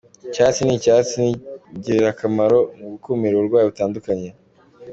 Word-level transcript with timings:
Icyayi 0.25 0.55
cy’icyatsi 0.67 1.15
ni 1.21 1.31
ingirakamoro 1.75 2.57
mu 2.77 2.85
gukumira 2.93 3.33
uburwayi 3.35 3.65
butandukanye 3.69 4.29